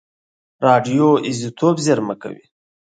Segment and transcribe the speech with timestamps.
[0.65, 2.45] راډیو ایزوتوپ زېرمه کوي.